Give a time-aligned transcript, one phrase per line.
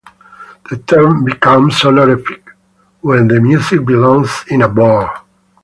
[0.71, 2.43] The term becomes honorific
[3.01, 5.25] when the music belongs in a bar.